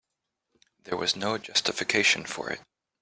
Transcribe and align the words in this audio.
There 0.85 0.97
was 0.97 1.15
no 1.15 1.37
justification 1.37 2.25
for 2.25 2.49
it. 2.49 2.61